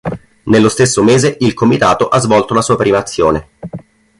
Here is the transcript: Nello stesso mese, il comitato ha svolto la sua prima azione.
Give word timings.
Nello 0.45 0.69
stesso 0.69 1.03
mese, 1.03 1.37
il 1.41 1.53
comitato 1.53 2.07
ha 2.07 2.17
svolto 2.17 2.55
la 2.55 2.63
sua 2.63 2.75
prima 2.75 2.97
azione. 2.97 3.49